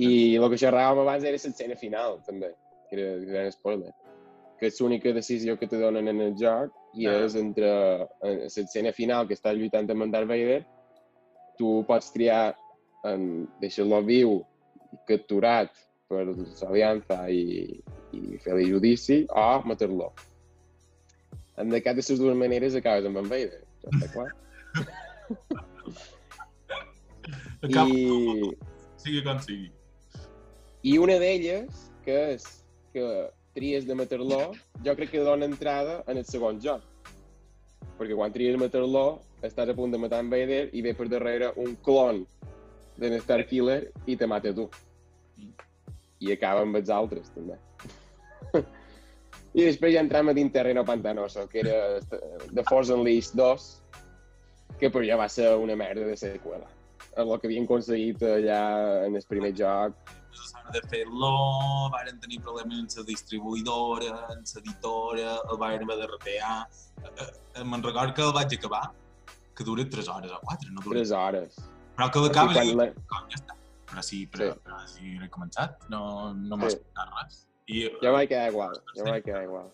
[0.00, 0.10] I
[0.40, 2.50] el que xerràvem abans era l'escena final, també,
[2.88, 3.92] que era gran spoiler,
[4.58, 7.20] que és l'única decisió que te donen en el joc i Ah.
[7.24, 7.70] és entre
[8.26, 10.64] en l'escena final que estàs lluitant amb en Darth Vader,
[11.60, 12.56] tu pots triar
[13.08, 14.40] en deixar-lo viu
[15.08, 15.70] capturat
[16.10, 17.42] per l'aliança i,
[18.16, 20.10] i fer-li judici o matar-lo.
[21.60, 24.30] En de cap de les dues maneres acabes amb en Vader, això està clar.
[27.60, 28.54] I,
[28.96, 29.68] sigui com sigui.
[30.82, 32.46] I una d'elles, que és
[32.94, 33.04] que
[33.54, 34.40] tries de matar-lo,
[34.86, 36.89] jo crec que dona entrada en el segon joc.
[38.00, 41.10] Perquè quan tries de matar-lo, estàs a punt de matar en Vader i ve per
[41.12, 42.22] darrere un clon
[43.00, 44.64] d'en Starkiller i te mata tu.
[46.24, 47.58] I acaba amb els altres, també.
[49.58, 52.00] I després ja entram a dins terreno pantanoso, que era
[52.54, 53.68] The Force Unleashed 2,
[54.80, 56.68] que per ja va ser una merda de seqüela.
[57.20, 58.62] El que havien aconseguit allà
[59.04, 61.30] en el primer joc necessari de fer-lo,
[61.94, 66.54] varen tenir problemes amb la distribuïdora, amb l'editora, el varen haver de repear.
[67.04, 68.84] Eh, eh, Me'n record que el vaig acabar,
[69.56, 70.98] que dura 3 hores o 4, no dura.
[71.00, 71.58] 3 hores.
[71.96, 72.86] Però que l'acabes i la...
[73.10, 73.56] com, ja està.
[73.90, 74.60] Però sí, però, Sí.
[74.64, 76.78] però sí, he començat, no, no m'ha Sí.
[77.16, 77.46] res.
[77.70, 79.68] I Jo vaig quedar igual, jo vaig quedar igual.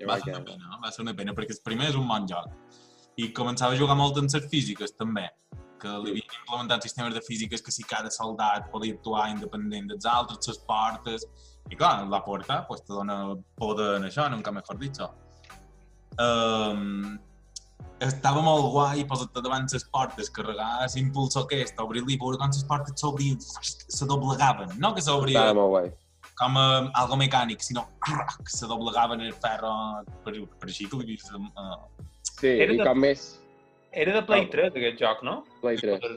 [0.00, 2.06] Jo va vaig ser una pena, va ser una pena, perquè el primer és un
[2.08, 2.48] bon joc.
[3.20, 5.26] I començava a jugar molt en les físiques, també,
[5.80, 10.06] que li havien implementat sistemes de físiques que si cada soldat podia actuar independent dels
[10.06, 11.26] altres, les portes...
[11.70, 13.16] I clar, la porta pues, te dona
[13.60, 15.06] poder en això, nunca mejor dicho.
[16.18, 17.18] Um,
[18.02, 22.96] estava molt guai posar-te davant les portes, carregar l'impulso aquest, obrir-li, veure com les portes
[23.00, 25.92] s'obrien, se doblegaven, no que s'obrien Estava molt guai.
[26.40, 26.66] com a
[27.02, 29.74] algo mecànic, sinó que se doblegaven el ferro
[30.24, 31.28] per, per així que li dius...
[31.36, 31.76] Uh,
[32.40, 33.22] Sí, Era i de- com més
[33.92, 34.50] Era de Play Oh.
[34.50, 35.44] 3, aquest joc, no?
[35.60, 36.00] Play 3.
[36.00, 36.10] Per,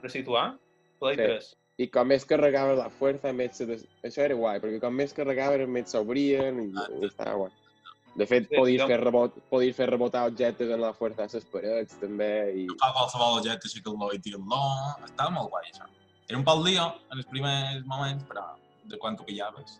[0.00, 0.56] per situar.
[0.98, 1.22] Play Sí.
[1.22, 1.56] 3.
[1.80, 3.86] I com més carregava la fuerza, més se des...
[4.04, 6.68] Això era guai, perquè com més carregava, més s'obrien i,
[7.00, 7.50] i estava guai.
[8.18, 11.28] De fet, Sí, podies, jo- fer rebot, podies fer rebotar objectes en la fuerza a
[11.32, 12.66] les parets, també, i...
[12.82, 14.58] fa qualsevol objecte, aixeca-lo i tira-lo...
[15.06, 15.86] Estava molt guai, això.
[16.28, 18.44] Era un pal lío en els primers moments, però
[18.90, 19.78] de quan t'ho pillaves.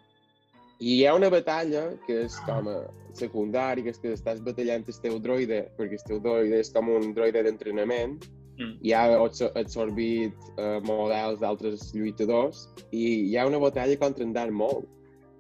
[0.80, 2.78] I hi ha una batalla que és com a
[3.12, 6.88] secundari, que és que estàs batallant el teu droide, perquè el teu droide és com
[6.88, 8.18] un droide d'entrenament,
[8.60, 8.74] Mm.
[8.84, 14.34] i ha absor- absorbit uh, models d'altres lluitadors, i hi ha una batalla contra en
[14.34, 14.82] Darth Maul.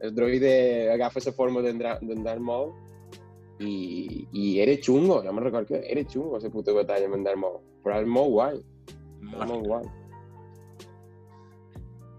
[0.00, 2.72] El droide agafa la forma d'en Darth Maul
[3.60, 7.24] i, i era xungo, jo me'n recordo que era xungo la puta batalla amb en
[7.24, 8.56] Darth Maul, però és molt guai,
[8.88, 9.84] és molt guai.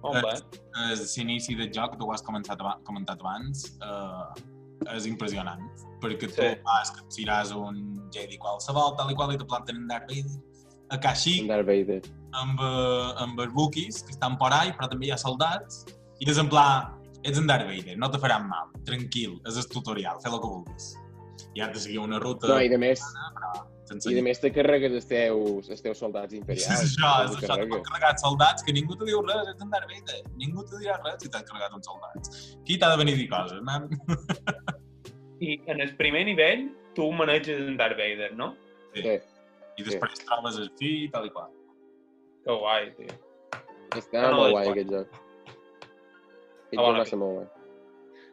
[0.04, 0.34] On va?
[1.18, 5.62] L'inici del joc, tu ho has començat, aba- comentat abans, eh, és impressionant,
[6.02, 6.56] perquè tu Sí.
[6.66, 10.42] vas capgiràs un Jedi qualsevol, tal i qual, i te planten en Darth Vader.
[10.90, 12.02] A Kashyyyk, En Darth Vader.
[12.34, 15.86] amb, eh, amb els Wookiees, que estan por ahí, però també hi ha soldats,
[16.20, 19.68] i és en pla, ets en Darth Vader, no te faran mal, tranquil, és el
[19.68, 20.96] tutorial, fes el que vulguis.
[21.56, 23.02] I has de seguir una ruta No, i de més,
[23.92, 26.70] i de més te carregues els teus, els teus soldats És imperials.
[26.86, 27.74] això, és això, te carregues.
[27.78, 30.96] pots carregar soldats que ningú te diu res, ets en Darth Vader, ningú te dirà
[31.04, 32.58] res si t'has carregat uns soldats.
[32.66, 33.90] Qui t'ha de venir a dir coses, man?
[35.42, 38.56] I en el primer nivell, tu maneges en Darth Vader, no?
[38.96, 39.02] Sí.
[39.04, 39.18] Sí.
[39.80, 41.50] I després trobes el fill, tal i qual.
[42.46, 43.08] Que guai, tio.
[43.98, 44.72] Està No, no, molt és guai guai.
[44.76, 45.18] aquest joc.
[46.72, 47.48] Aquest joc va ser molt guai.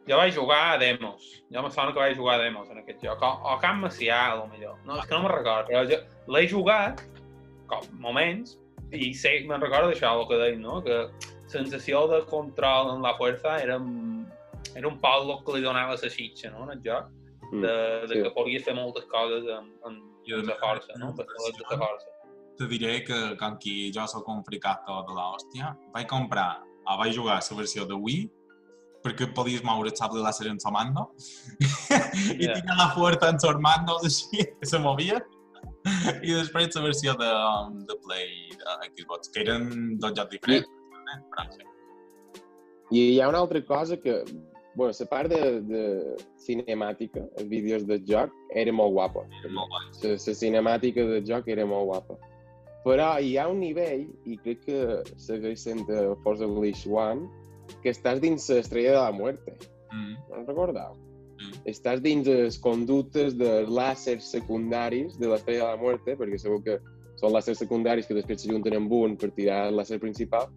[0.08, 1.26] Jo vaig jugar a demos.
[1.52, 3.22] Jo me sona que vaig jugar a demos en aquest joc.
[3.22, 4.78] O, o Camp Macià, a lo millor.
[4.86, 6.00] No, és que no me'n recordo, però jo
[6.32, 7.02] l'he jugat
[7.68, 8.56] com moments
[8.96, 10.78] i sé, me'n recordo d'això, el que deia, no?
[10.84, 11.02] Que
[11.52, 13.76] sensació de control en la fuerza era,
[14.74, 17.12] era un poc el que li donava la xitxa, no?, en el joc.
[17.48, 17.60] Mm.
[17.64, 18.22] De, de sí.
[18.24, 20.00] que podies fer moltes coses amb, amb,
[20.36, 21.14] amb la força, no?
[21.16, 22.10] Per la força.
[22.58, 27.14] Te diré que, com que jo sóc un fricato de l'hòstia, vaig comprar, o vaig
[27.16, 28.26] jugar a la versió de Wii,
[29.08, 31.08] perquè podies moure el sable láser en su mando,
[32.36, 35.22] i tirar la fuerza en sus mandos així, que se movia.
[36.20, 40.68] I després la versió de, um, de Play de Xbox, que eren dos jocs diferents.
[40.68, 41.64] eh, Però sí.
[42.90, 44.22] I hi ha una altra cosa que,
[44.74, 45.82] bueno, la part de, de
[46.44, 49.24] cinemàtica, els vídeos del joc, era molt guapa.
[49.40, 49.88] Era molt guai.
[50.02, 52.18] La, la cinemàtica del joc era molt guapa.
[52.84, 54.80] Però hi ha un nivell, i crec que
[55.20, 57.26] segueix sent a Force Unleashed 1,
[57.82, 59.56] que estàs dins l'estrella de la muerte.
[59.92, 60.14] Mm.
[60.30, 60.94] No recordeu?
[61.38, 61.64] Mm.
[61.70, 66.78] Estàs dins les conductes dels làsers secundaris de l'estrella de la muerte, perquè segur que
[67.18, 70.48] són làsers secundaris que després s'ajunten amb un per tirar el làser principal,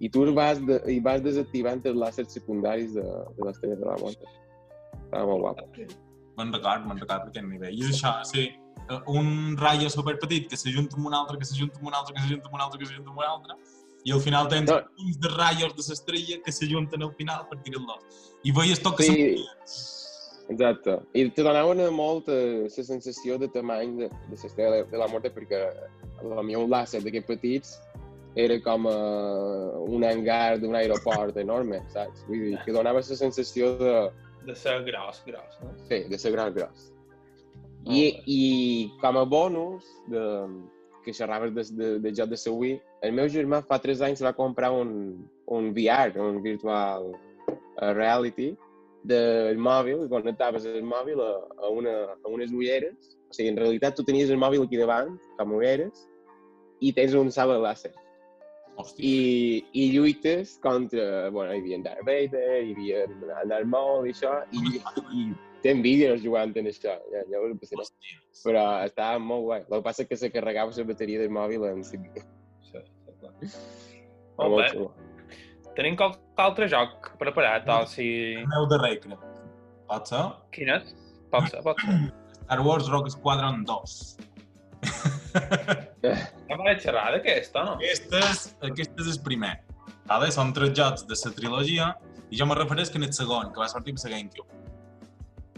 [0.00, 3.04] i tu vas, de, i vas desactivant els làsers secundaris de,
[3.36, 4.36] de l'estrella de la muerte.
[4.96, 5.66] Estava molt guapa.
[6.40, 7.76] Me'n record, me'n record d'aquest nivell.
[7.76, 8.46] I és això, sí,
[8.86, 12.24] eh, un rayo superpetit que s'ajunta amb un altre, que s'ajunta amb un altre, que
[12.24, 13.58] s'ajunta amb un altre, que s'ajunta amb un altre,
[14.04, 14.78] i al final tens No.
[15.04, 18.02] uns de rayos de l'estrella que s'ajunten al final per tirar-los.
[18.44, 19.44] I veies tot que Sí.
[20.50, 20.96] Exacte.
[21.14, 25.30] I te donava una molta la sensació de tamany de, de l'estrella de la muerte
[25.30, 25.60] perquè
[26.22, 27.76] el meu làser d'aquests petits
[28.34, 32.24] era com uh, un hangar d'un aeroport enorme, saps?
[32.28, 33.94] Vull dir, que donava la sensació de,
[34.46, 35.70] De ser gros, gros, no?
[35.88, 36.92] sí, de ser gran gros.
[37.86, 38.26] I, Molt.
[38.26, 40.22] I com a bonus de,
[41.04, 44.24] que xerraves de, de, de joc de la Wii, el meu germà fa 3 anys
[44.24, 44.90] va comprar un,
[45.48, 48.50] un VR, un virtual uh, reality,
[49.02, 53.16] del mòbil, i connectaves el mòbil a, a, una, a unes ulleres.
[53.30, 56.06] O sigui, en realitat tu tenies el mòbil aquí davant, com ulleres,
[56.84, 57.92] i tens un sable làser.
[58.80, 59.04] Hòstia.
[59.04, 61.28] I, i lluites contra...
[61.32, 63.06] Bueno, hi havia Darth Vader, hi havia
[63.48, 64.80] Darth Maul i això, i,
[65.16, 65.24] i
[65.64, 67.84] ten vídeos jugant en això, ja, ja ho passaré.
[67.84, 68.20] Hòstia.
[68.44, 69.64] Però estava molt guai.
[69.66, 72.39] El que passa és que se carregava la bateria del mòbil en 5 minuts.
[74.40, 74.68] Molt bé.
[74.72, 74.90] xulo.
[75.76, 78.06] Tenim qualque altre joc preparat, o si...
[78.40, 79.20] El meu darrer, crec.
[79.90, 80.24] Pot ser?
[80.54, 80.94] Quin és?
[81.32, 81.98] Pot ser, pot ser.
[82.50, 83.96] Star Wars Rock Squadron 2.
[86.02, 87.74] Ja vaig xerrar d'aquest, o no?
[87.78, 89.52] Aquest és, aquest és el primer.
[90.10, 90.30] Vale?
[90.34, 91.90] Són tres jocs de la trilogia
[92.30, 94.48] i jo me refereix en el segon, que va sortir per la GameCube.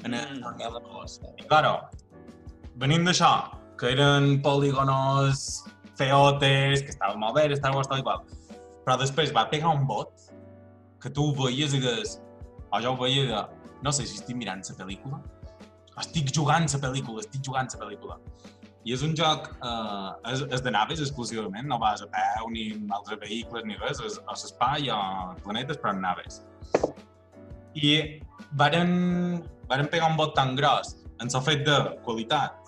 [0.04, 0.60] En el Mm.
[0.60, 0.76] en el.
[1.38, 1.72] I, claro,
[2.76, 3.32] venint d'això,
[3.78, 5.64] que eren polígonos
[5.98, 8.24] feotes, que estaven molt bé, Star Wars tal i qual,
[8.84, 10.30] però després va pegar un bot
[11.02, 12.18] que tu ho veies i dius,
[12.72, 13.42] o jo ho veia de,
[13.82, 15.20] no sé si estic mirant la pel·lícula,
[16.00, 18.18] estic jugant la pel·lícula, estic jugant la pel·lícula.
[18.82, 22.72] I és un joc, eh, és, és de naves exclusivament, no vas a peu ni
[22.74, 24.98] amb altres vehicles ni res, és a l'espai o
[25.44, 26.40] planetes, però en naves.
[27.78, 27.92] I
[28.58, 28.90] varen,
[29.70, 32.58] varen pegar un bot tan gros en el fet de qualitat,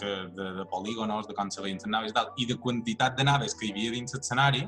[0.00, 3.18] que de, de polígonos, de com se veien les naves i tal, i de quantitat
[3.18, 4.64] de naves que hi havia dins l'escenari,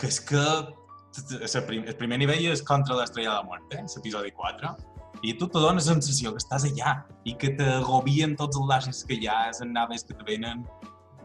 [0.00, 3.84] que és que el prim, el primer nivell és contra l'estrella de la mort, eh?
[3.84, 4.74] l'episodi 4,
[5.24, 9.04] i tu te dones la sensació que estàs allà i que t'agobien tots els lassos
[9.08, 10.64] que hi ha, les naves que te venen,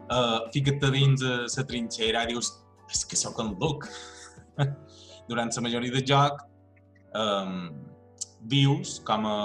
[0.08, 2.54] uh, fica't dins la trinxera i dius,
[2.90, 3.90] és que sóc en Luke.
[5.30, 6.42] Durant la majoria del joc,
[7.18, 7.70] um,
[8.50, 9.40] vius com a,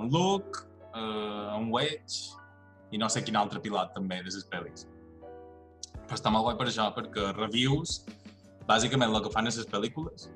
[0.00, 2.41] en Luke, uh, en Wedge
[2.92, 4.86] i no sé quin altre pilot també de les pel·lis.
[6.02, 8.02] Però està molt guai per això, perquè revius
[8.68, 10.28] bàsicament el que fan a les pel·lícules.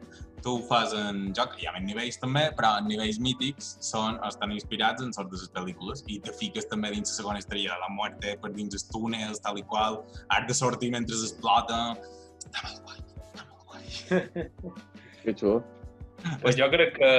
[0.42, 5.02] Tu ho fas en joc, hi ha nivells també, però nivells mítics són, estan inspirats
[5.02, 7.92] en sort de les pel·lícules i te fiques també dins la segona estrella de la
[7.94, 11.80] muerte, per dins els túnels, tal i qual, has de sortir mentre explota.
[12.42, 14.84] Està molt guai, està molt guai.
[15.26, 15.64] Que xulo.
[16.42, 17.11] Pues jo crec que,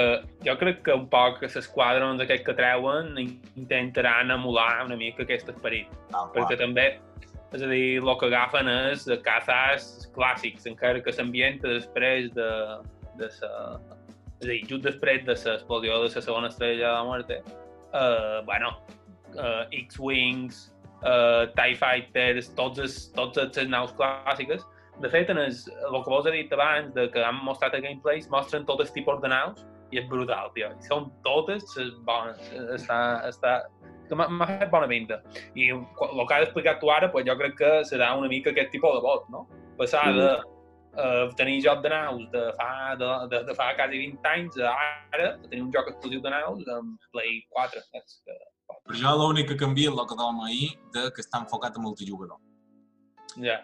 [0.45, 3.13] jo crec que un poc les quadrons aquests que treuen
[3.55, 5.91] intentaran emular una mica aquest esperit.
[6.11, 6.87] Tal Perquè també,
[7.53, 12.49] és a dir, el que agafen és de cazas clàssics, encara que s'ambienta després de,
[13.21, 13.51] de sa,
[14.41, 17.41] és a dir, just després de l'explosió de la segona estrella de la muerte,
[17.93, 18.73] uh, bueno,
[19.35, 20.65] uh, X-Wings,
[21.03, 24.65] uh, TIE Fighters, tots els, tots els naus clàssiques,
[25.01, 27.81] de fet, en el, el que vos he dit abans, de que han mostrat a
[27.83, 30.71] gameplays, mostren tots els tipus de naus i és brutal, tio.
[30.73, 32.41] I són totes les bones.
[32.75, 33.53] Està, està,
[34.09, 35.21] que m'ha fet bona pinta.
[35.55, 38.73] I el que has explicat tu ara, pues, jo crec que serà una mica aquest
[38.75, 39.45] tipus de vot, no?
[39.79, 40.27] Passar de
[40.97, 44.75] uh, tenir joc de naus de fa, de, de, de fa quasi 20 anys a
[45.13, 47.85] ara, de tenir un joc exclusiu de naus amb Play 4.
[48.01, 48.37] És que,
[48.87, 52.39] Per jo l'únic que canvia el que dèiem ahir, de que està enfocat a multijugador.
[53.43, 53.61] ja.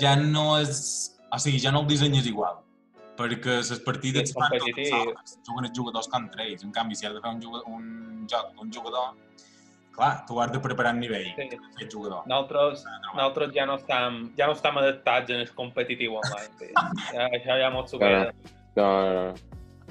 [0.00, 1.10] Ja no és...
[1.32, 2.58] O sigui, ja no el disseny és igual.
[3.16, 5.36] Perquè les partides es fan totes.
[5.46, 6.64] Juguen els jugadors contra ells.
[6.64, 9.14] En canvi, si has de fer un, jugador, un joc d'un jugador,
[9.96, 11.48] clar, tu has de preparar el nivell Sí.
[11.52, 12.26] d'aquest jugador.
[12.28, 16.52] Nosaltres, nosaltres ja no estem, ja no estem adaptats en el competitiu online.
[16.60, 16.70] Sí.
[17.16, 18.32] Ja, això ja m'ho supera.
[18.76, 19.34] No, no, no.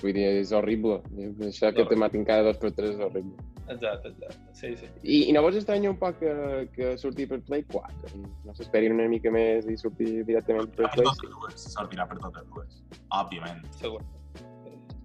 [0.01, 1.01] Vull dir, és horrible.
[1.45, 3.37] Això que te matin cada dos per tres és horrible.
[3.73, 4.39] Exacte, exacte.
[4.53, 4.87] Sí, sí.
[5.03, 6.33] I, I no vols estranyar un poc que,
[6.75, 8.21] que surti per Play 4?
[8.45, 11.39] No s'esperin una mica més i surti directament per Per Play totes 5?
[11.39, 12.81] dues, sortirà per totes dues.
[13.19, 13.61] Òbviament.
[13.81, 14.01] Segur.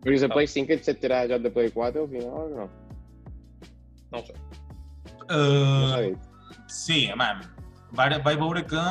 [0.07, 2.69] Perquè la Play 5 acceptarà joc de Play 4 al final o no?
[4.13, 4.37] No ho sé.
[5.27, 6.27] No s'ha Uh, dit.
[6.71, 7.27] sí, home,
[7.99, 8.83] vaig, vaig veure que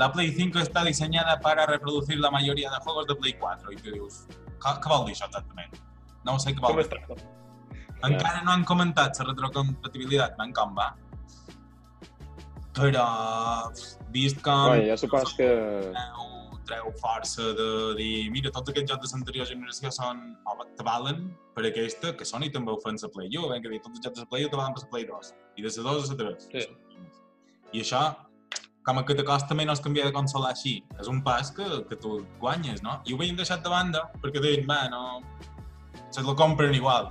[0.00, 3.76] la Play 5 està dissenyada para reproducir la mayoría de juegos de Play 4 i
[3.76, 4.24] tu dius,
[4.58, 5.78] què, què vol dir això exactament?
[6.26, 7.22] No ho sé què vol Com dir.
[8.04, 10.92] Encara no han comentat la retrocompatibilitat, van com va.
[12.76, 13.06] Però,
[14.12, 15.48] vist com Bueno, jo supos que...
[15.96, 16.26] treu,
[16.68, 21.24] treu força de dir mira, tots aquests jocs de l'anterior generació són o te valen
[21.56, 24.04] per aquesta, que Sony també ho fan la Play U, ben que dir, tots els
[24.04, 26.12] jocs de la Play U te valen per la Play 2, i de la 2
[26.12, 26.48] a la 3.
[26.52, 26.66] Sí.
[27.72, 28.02] I això,
[28.86, 32.20] com que te costa menys canviar de consola així, és un pas que, que tu
[32.42, 33.00] guanyes, no?
[33.06, 35.22] I ho havien deixat de banda perquè deien, va, no...
[36.12, 37.08] Se la compren igual.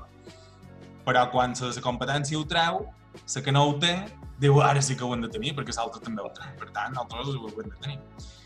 [1.06, 2.86] Però quan la, competència ho treu,
[3.26, 3.94] la que no ho té,
[4.42, 6.48] diu, ara sí que ho hem de tenir, perquè l'altre també ho té.
[6.60, 8.00] Per tant, nosaltres ho hem de tenir.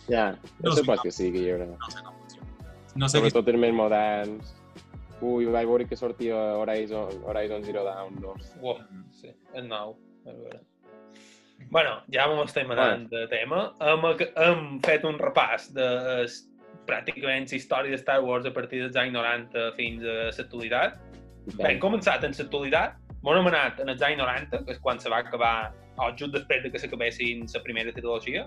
[0.10, 1.04] Ja, No jo sé com.
[1.04, 1.68] que sí, que hi haurà.
[1.72, 2.48] No sé com funciona.
[2.96, 3.18] No sé.
[3.18, 4.56] Sobretot els més moderns.
[5.22, 8.52] Ui, vaig veure que sortia Horizon, Horizon Zero Dawn 2.
[8.62, 8.78] Uau,
[9.12, 9.98] sí, és nou.
[10.26, 10.62] A veure.
[11.70, 13.74] Bueno, ja m'ho estem anant de tema.
[13.84, 14.06] Hem,
[14.40, 15.88] hem fet un repàs de
[16.24, 16.46] s-
[16.88, 20.98] pràcticament la història de Star Wars a partir dels anys 90 fins a l'actualitat.
[21.48, 25.00] Bé, hem començat en l'actualitat, m'ho hem anat en els anys 90, que és quan
[25.00, 28.46] se va acabar, o just després de que s'acabessin la primera trilogia,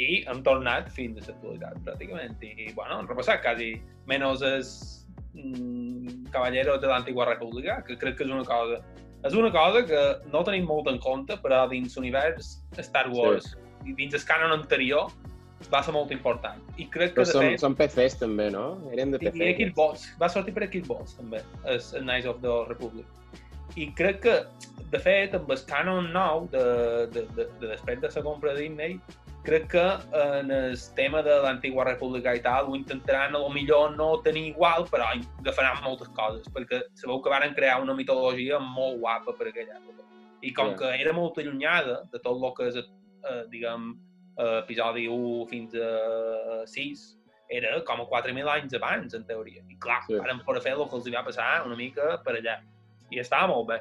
[0.00, 2.36] i hem tornat fins a l'actualitat, pràcticament.
[2.40, 3.74] I, bueno, hem repassat quasi
[4.08, 4.70] menys els
[5.34, 8.80] mm, Caballeros de l'Antigua República, que crec que és una cosa
[9.26, 13.48] és una cosa que no tenim molt en compte, però dins l'univers Star Wars,
[13.86, 15.10] i dins el canon anterior,
[15.72, 16.62] va ser molt important.
[16.76, 18.66] I crec que, Però són, fet, són PCs també, no?
[18.94, 19.52] Eren de i PC.
[19.60, 23.06] Xbox, va sortir per Xbox també, el Knights of the Republic.
[23.76, 24.34] I crec que,
[24.92, 26.64] de fet, amb el canon nou de,
[27.12, 29.00] de, de, de després de la compra de Disney,
[29.46, 29.82] crec que
[30.18, 34.48] en el tema de l'antigua república i tal ho intentaran a lo millor no tenir
[34.50, 39.52] igual, però agafaran moltes coses, perquè sabeu que varen crear una mitologia molt guapa per
[39.52, 40.02] aquella època.
[40.42, 40.76] I com Ja.
[40.80, 43.94] que era molt allunyada de tot el que és, eh, diguem,
[44.36, 47.04] episodi 1 fins a 6,
[47.48, 49.62] era com a 4.000 anys abans, en teoria.
[49.70, 50.16] I clar, Sí.
[50.18, 52.58] varen poder fer el que els hi va passar una mica per allà.
[53.10, 53.80] I estava molt bé.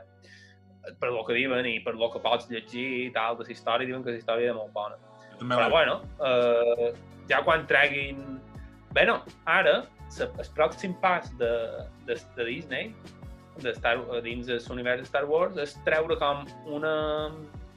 [1.00, 3.88] Per lo que diuen i per lo que pots llegir i tal de la història,
[3.88, 4.96] diuen que la història era molt bona.
[5.40, 6.94] També Però bueno, eh,
[7.28, 8.40] ja quan treguin...
[8.94, 9.84] Bé, no, ara,
[10.22, 11.52] el pròxim pas de,
[12.06, 12.94] de, de Disney,
[13.58, 16.94] de Star, dins de l'univers de Star Wars, és treure com una...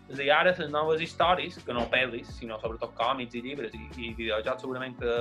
[0.09, 3.75] És a dir, ara les noves històries, que no pel·lis, sinó sobretot còmics i llibres
[3.77, 5.17] i, i videojocs segurament que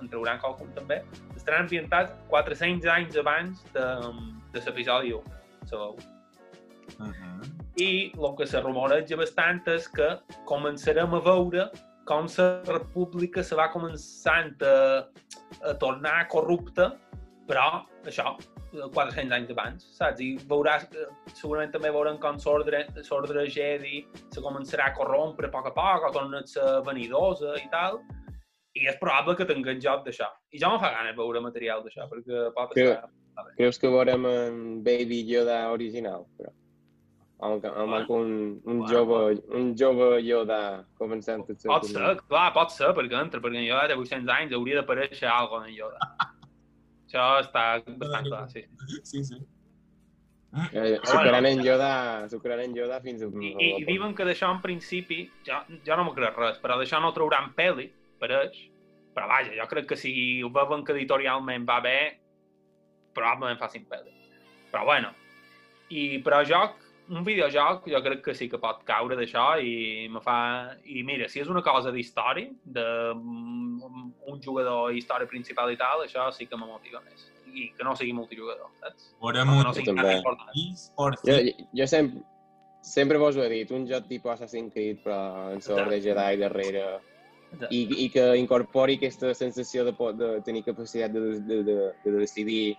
[0.00, 1.02] en trauran qualcun també,
[1.36, 3.86] estaran ambientats 400 anys abans de,
[4.54, 5.38] de l'episodi 1.
[5.70, 5.96] Sabeu?
[6.98, 7.40] Mhm.
[7.80, 10.08] i el que se rumoreja bastant és que
[10.50, 11.70] començarem a veure
[12.04, 15.06] com la república se va començant a,
[15.70, 16.90] a tornar corrupta,
[17.48, 17.66] però
[18.06, 18.34] això,
[18.72, 20.22] 400 anys abans, saps?
[20.22, 20.86] I veuràs,
[21.34, 24.02] segurament també veurem com l'ordre Jedi
[24.32, 28.00] se començarà a corrompre a poc a poc, o torna a ser vanidosa i tal,
[28.78, 30.30] i és probable que tinguem joc d'això.
[30.52, 33.10] I jo me fa gana veure material d'això, perquè pot estar...
[33.56, 36.26] Creus que veurem en Baby Yoda original?
[36.38, 36.52] Però...
[37.42, 38.28] Amb, amb, amb un,
[38.70, 39.16] un, Bueno, jove,
[39.58, 40.60] un jove Yoda
[41.00, 41.66] començant a ser...
[41.66, 45.26] Pot ser, clar, pot ser, perquè entra, perquè en Yoda té 800 anys, hauria d'aparèixer
[45.26, 46.12] alguna cosa en Yoda.
[47.12, 48.62] Això està bastant clar, sí.
[49.04, 49.36] Sí, sí.
[50.72, 53.28] Eh, Sucaran en Yoda, sucaran en Yoda fins a...
[53.28, 56.78] I, i, i diuen que d'això en principi, jo, jo no m'ho crec res, però
[56.80, 57.86] d'això no trauran pel·li,
[58.20, 58.56] pareix,
[59.12, 61.96] però vaja, jo crec que si ho veuen que editorialment va bé,
[63.12, 64.12] probablement facin pel·li.
[64.72, 65.12] Però bueno,
[65.92, 66.80] i però joc,
[67.12, 70.36] un videojoc, jo crec que sí que pot caure d'això i me fa...
[70.84, 75.78] I mira, si és una cosa d'història, de mm, un jugador i història principal i
[75.80, 77.28] tal, això sí que me motiva més.
[77.52, 79.10] I que no sigui multijugador, saps?
[79.20, 80.52] Veurem un no sigui tan important.
[81.28, 81.38] Jo,
[81.82, 82.22] jo sempre,
[82.94, 86.86] sempre vos ho he dit, un joc tipus Assassin's Creed, però en l'ordre Jedi darrere,
[87.68, 92.78] i, i que incorpori aquesta sensació de, de tenir capacitat de, de, de, de decidir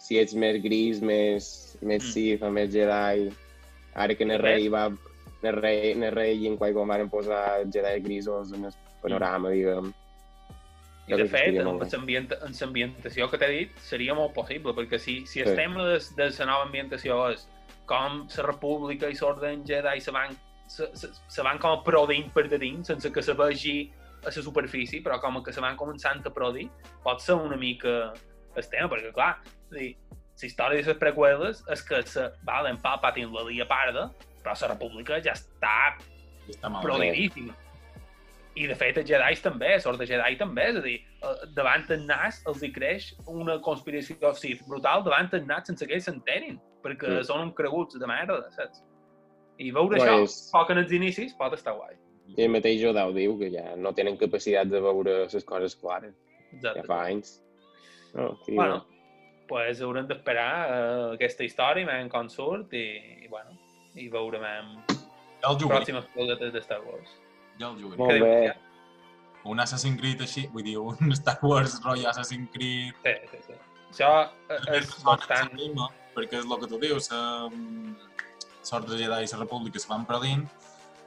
[0.00, 1.50] si ets més gris, més,
[1.82, 2.12] més Mm.
[2.14, 3.28] Sith o més Jedi.
[3.98, 4.88] Ara que en rei va...
[5.38, 8.72] En rei, en rei i en Qui-Gon van posar Jedi grisos en el
[9.02, 9.92] panorama, diguem.
[11.08, 15.52] I de fet, amb l'ambientació que t'he dit, seria molt possible, perquè si, si el
[15.52, 15.54] Sí.
[15.56, 17.46] tema de, de la nova ambientació és
[17.86, 20.34] com la república i l'ordre Jedi se van,
[20.66, 23.90] se, se, se van com a prodint per de dins, sense que se vegi
[24.24, 26.68] a la superfície, però com que se van començant a prodir,
[27.04, 28.12] pot ser una mica
[28.58, 29.36] el tema, perquè clar,
[29.70, 29.94] dir,
[30.40, 34.10] la història de les preqüeles és que se, vale, en Palpatine la dia parda,
[34.42, 35.96] però la república ja està
[36.48, 37.54] Està prohibidíssima.
[38.58, 41.84] I de fet els Jedi també, sort de Jedi també, és a dir, eh, davant
[41.90, 46.08] el nas els hi creix una conspiració Sith brutal davant el nas sense que ells
[46.08, 47.24] s'enterin, perquè Mm.
[47.24, 48.82] són creguts de merda, saps?
[49.58, 51.94] I veure Pues- això, poc en els inicis, pot estar guai.
[52.36, 56.14] I el mateix Jodau diu que ja no tenen capacitat de veure les coses clares.
[56.52, 56.80] Exacte.
[56.80, 57.42] Ja fa anys.
[58.14, 58.84] No, sí, Bueno,
[59.48, 62.86] pues haurem d'esperar uh, aquesta història, veurem com surt i,
[63.24, 63.56] i bueno,
[63.98, 64.46] i veurem
[65.42, 67.10] Jo el pròximes coses de Star Wars.
[67.60, 67.98] jo el jugaré.
[67.98, 68.46] Molt bé.
[68.48, 68.56] ja?
[69.48, 72.94] Un Assassin's Creed així, vull dir, un Star Wars rotllo Assassin's Creed...
[73.04, 73.58] Sí, sí, sí.
[73.88, 74.10] Això
[74.50, 75.54] eh, és bastant...
[75.56, 77.48] Tema, perquè és el que tu dius, la
[78.66, 80.44] sort de Jedi i la República se van perdent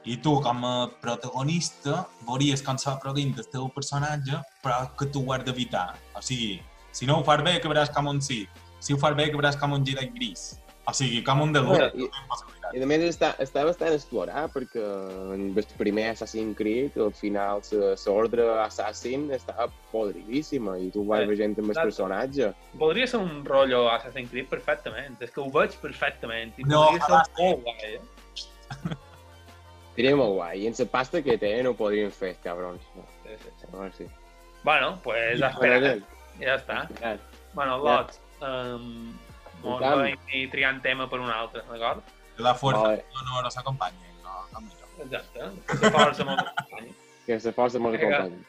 [0.08, 5.06] i tu, com a protagonista, veuries com se va perdent el teu personatge, però que
[5.14, 5.92] tu ho has d'evitar.
[6.18, 6.56] O sigui,
[6.92, 8.46] si no ho fas bé, acabaràs com un sí.
[8.80, 10.58] Si ho fas bé, acabaràs com un Jedi gris.
[10.84, 12.08] O sigui, com un de Bueno, l'un.
[12.08, 14.82] i- I a més està, està bastant explorat perquè
[15.34, 17.60] en el primer Assassin's Creed al final
[18.06, 22.52] l'ordre Assassin estava podridíssima i tu vas veient amb el personatge.
[22.78, 25.20] Podria ser un rotllo Assassin's Creed perfectament.
[25.22, 26.52] És que ho veig perfectament.
[26.58, 28.00] I No, podria ser molt guai, eh?
[29.94, 30.62] Seria molt guai.
[30.62, 32.82] I en la pasta que té no podrien fer, cabrons.
[33.22, 33.68] Sí, sí,
[33.98, 34.06] sí.
[34.64, 35.98] Bueno, pues I a esperar.
[36.40, 36.86] Ja està.
[37.52, 39.12] Bueno, Lot, um,
[39.62, 42.02] molt bé i triant tema per un altre, d'acord?
[42.42, 43.04] La força Vale.
[43.28, 44.14] no, no s'acompanya.
[44.24, 44.88] No, com jo.
[45.04, 45.50] Exacte.
[45.82, 46.96] La força molt acompanya.
[47.26, 48.40] Que la força molt acompanya.